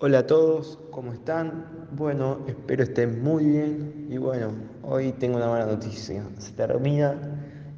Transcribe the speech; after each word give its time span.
Hola 0.00 0.20
a 0.20 0.26
todos, 0.28 0.78
¿cómo 0.92 1.12
están? 1.12 1.88
Bueno, 1.90 2.38
espero 2.46 2.84
estén 2.84 3.20
muy 3.20 3.44
bien 3.46 4.06
y 4.08 4.16
bueno, 4.16 4.52
hoy 4.84 5.10
tengo 5.10 5.38
una 5.38 5.48
mala 5.48 5.66
noticia. 5.66 6.22
Se 6.38 6.52
termina 6.52 7.16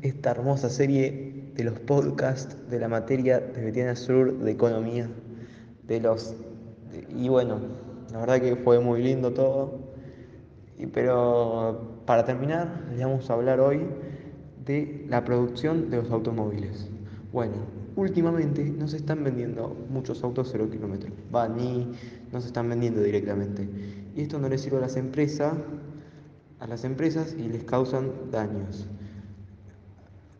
esta 0.02 0.32
hermosa 0.32 0.68
serie 0.68 1.50
de 1.54 1.64
los 1.64 1.78
podcasts 1.78 2.58
de 2.68 2.78
la 2.78 2.88
materia 2.88 3.40
de 3.40 3.64
Betiana 3.64 3.96
Sur 3.96 4.36
de 4.36 4.50
Economía. 4.50 5.08
De 5.84 5.98
los, 5.98 6.34
y 7.08 7.30
bueno, 7.30 7.58
la 8.12 8.20
verdad 8.20 8.38
que 8.38 8.54
fue 8.54 8.78
muy 8.80 9.02
lindo 9.02 9.32
todo. 9.32 9.78
Y, 10.76 10.88
pero 10.88 12.02
para 12.04 12.26
terminar, 12.26 12.84
les 12.90 13.02
vamos 13.02 13.30
a 13.30 13.32
hablar 13.32 13.60
hoy 13.60 13.80
de 14.66 15.06
la 15.08 15.24
producción 15.24 15.88
de 15.88 15.96
los 15.96 16.10
automóviles. 16.10 16.86
Bueno, 17.32 17.79
últimamente 17.96 18.64
no 18.64 18.88
se 18.88 18.96
están 18.96 19.24
vendiendo 19.24 19.76
muchos 19.90 20.22
autos 20.22 20.48
0 20.52 20.68
kilómetros, 20.70 21.12
va, 21.34 21.48
ni 21.48 21.92
no 22.32 22.40
se 22.40 22.48
están 22.48 22.68
vendiendo 22.68 23.02
directamente. 23.02 23.68
Y 24.14 24.22
esto 24.22 24.38
no 24.38 24.48
le 24.48 24.58
sirve 24.58 24.78
a 24.78 24.80
las 24.80 24.96
empresas, 24.96 25.54
a 26.58 26.66
las 26.66 26.84
empresas 26.84 27.34
y 27.38 27.48
les 27.48 27.64
causan 27.64 28.10
daños. 28.30 28.86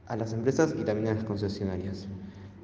A 0.06 0.16
las 0.16 0.32
empresas 0.32 0.74
y 0.78 0.84
también 0.84 1.08
a 1.08 1.14
las 1.14 1.24
concesionarias. 1.24 2.08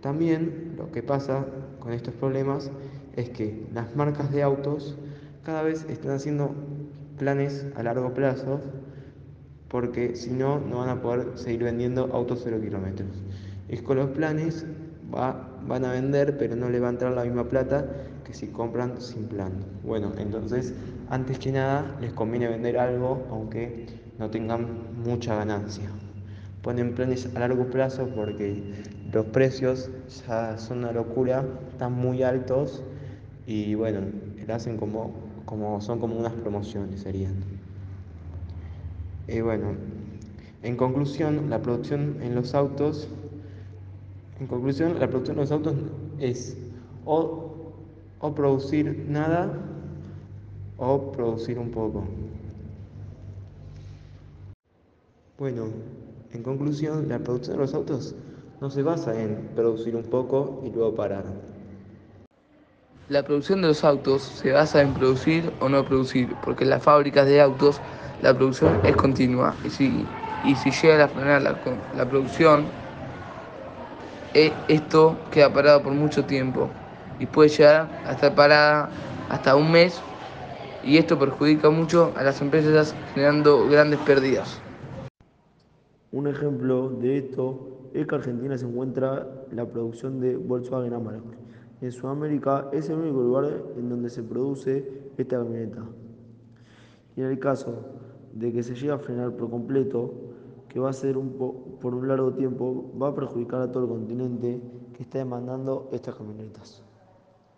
También 0.00 0.74
lo 0.76 0.90
que 0.92 1.02
pasa 1.02 1.46
con 1.80 1.92
estos 1.92 2.14
problemas 2.14 2.70
es 3.14 3.30
que 3.30 3.66
las 3.72 3.94
marcas 3.96 4.30
de 4.32 4.42
autos 4.42 4.96
cada 5.44 5.62
vez 5.62 5.86
están 5.88 6.12
haciendo 6.12 6.54
planes 7.18 7.66
a 7.76 7.82
largo 7.82 8.12
plazo 8.12 8.60
porque 9.68 10.14
si 10.16 10.30
no, 10.30 10.60
no 10.60 10.78
van 10.78 10.88
a 10.90 11.02
poder 11.02 11.36
seguir 11.36 11.64
vendiendo 11.64 12.08
autos 12.12 12.40
0 12.44 12.60
kilómetros. 12.60 13.08
Es 13.68 13.82
con 13.82 13.96
los 13.96 14.10
planes 14.10 14.64
va, 15.14 15.48
van 15.66 15.84
a 15.84 15.92
vender, 15.92 16.36
pero 16.38 16.56
no 16.56 16.68
le 16.68 16.80
va 16.80 16.88
a 16.88 16.90
entrar 16.90 17.12
la 17.12 17.24
misma 17.24 17.48
plata 17.48 17.86
que 18.24 18.34
si 18.34 18.48
compran 18.48 19.00
sin 19.00 19.26
plan. 19.26 19.52
Bueno, 19.84 20.12
entonces, 20.18 20.74
antes 21.10 21.38
que 21.38 21.52
nada, 21.52 21.96
les 22.00 22.12
conviene 22.12 22.48
vender 22.48 22.78
algo 22.78 23.26
aunque 23.30 23.86
no 24.18 24.30
tengan 24.30 24.66
mucha 25.04 25.36
ganancia. 25.36 25.88
Ponen 26.62 26.94
planes 26.94 27.28
a 27.34 27.40
largo 27.40 27.66
plazo 27.66 28.08
porque 28.14 28.62
los 29.12 29.26
precios 29.26 29.90
ya 30.26 30.58
son 30.58 30.78
una 30.78 30.92
locura, 30.92 31.44
están 31.70 31.92
muy 31.92 32.22
altos 32.22 32.82
y 33.46 33.74
bueno, 33.74 34.00
le 34.44 34.52
hacen 34.52 34.76
como, 34.76 35.14
como 35.44 35.80
son 35.80 36.00
como 36.00 36.16
unas 36.16 36.32
promociones 36.32 37.00
serían. 37.00 37.34
Y 39.28 39.40
bueno, 39.40 39.74
en 40.62 40.76
conclusión, 40.76 41.50
la 41.50 41.62
producción 41.62 42.16
en 42.22 42.34
los 42.34 42.54
autos 42.54 43.08
en 44.40 44.46
conclusión, 44.46 44.98
la 45.00 45.08
producción 45.08 45.36
de 45.36 45.42
los 45.42 45.50
autos 45.52 45.74
es 46.18 46.56
o, 47.04 47.54
o 48.20 48.34
producir 48.34 49.06
nada 49.08 49.50
o 50.78 51.12
producir 51.12 51.58
un 51.58 51.70
poco. 51.70 52.04
Bueno, 55.38 55.66
en 56.32 56.42
conclusión, 56.42 57.08
la 57.08 57.18
producción 57.18 57.56
de 57.56 57.62
los 57.62 57.74
autos 57.74 58.14
no 58.60 58.70
se 58.70 58.82
basa 58.82 59.20
en 59.20 59.36
producir 59.54 59.96
un 59.96 60.04
poco 60.04 60.62
y 60.64 60.70
luego 60.70 60.94
parar. 60.94 61.24
La 63.08 63.22
producción 63.22 63.62
de 63.62 63.68
los 63.68 63.84
autos 63.84 64.22
se 64.22 64.52
basa 64.52 64.82
en 64.82 64.92
producir 64.92 65.52
o 65.60 65.68
no 65.68 65.84
producir, 65.84 66.34
porque 66.44 66.64
en 66.64 66.70
las 66.70 66.82
fábricas 66.82 67.26
de 67.26 67.40
autos 67.40 67.80
la 68.22 68.34
producción 68.34 68.80
es 68.84 68.96
continua 68.96 69.54
y 69.64 69.70
si, 69.70 70.04
y 70.44 70.54
si 70.56 70.70
llega 70.70 71.04
a 71.04 71.08
frenar 71.08 71.42
la, 71.42 71.56
la 71.96 72.08
producción, 72.08 72.64
esto 74.68 75.16
queda 75.30 75.52
parado 75.52 75.82
por 75.82 75.92
mucho 75.92 76.24
tiempo 76.24 76.68
y 77.18 77.26
puede 77.26 77.48
llegar 77.48 77.88
a 78.04 78.12
estar 78.12 78.34
parada 78.34 78.90
hasta 79.30 79.56
un 79.56 79.72
mes 79.72 80.00
y 80.84 80.98
esto 80.98 81.18
perjudica 81.18 81.70
mucho 81.70 82.12
a 82.16 82.22
las 82.22 82.40
empresas 82.42 82.94
generando 83.14 83.66
grandes 83.68 83.98
pérdidas. 84.00 84.60
Un 86.12 86.28
ejemplo 86.28 86.90
de 86.90 87.18
esto 87.18 87.90
es 87.94 88.06
que 88.06 88.14
Argentina 88.14 88.56
se 88.56 88.66
encuentra 88.66 89.26
la 89.52 89.64
producción 89.64 90.20
de 90.20 90.36
Volkswagen 90.36 90.92
Amarok. 90.92 91.24
En 91.80 91.92
Sudamérica 91.92 92.68
es 92.72 92.88
el 92.88 92.96
único 92.96 93.22
lugar 93.22 93.62
en 93.76 93.88
donde 93.88 94.10
se 94.10 94.22
produce 94.22 94.86
esta 95.16 95.38
camioneta. 95.38 95.82
En 97.16 97.24
el 97.24 97.38
caso 97.38 97.74
de 98.34 98.52
que 98.52 98.62
se 98.62 98.74
llegue 98.74 98.92
a 98.92 98.98
frenar 98.98 99.32
por 99.32 99.50
completo, 99.50 100.14
que 100.68 100.80
va 100.80 100.90
a 100.90 100.92
ser 100.92 101.16
un 101.16 101.30
por 101.80 101.94
un 101.94 102.08
largo 102.08 102.32
tiempo, 102.32 102.90
va 103.00 103.08
a 103.08 103.14
perjudicar 103.14 103.60
a 103.60 103.70
todo 103.70 103.84
el 103.84 103.88
continente 103.88 104.60
que 104.94 105.02
está 105.02 105.18
demandando 105.18 105.88
estas 105.92 106.14
camionetas. 106.14 106.82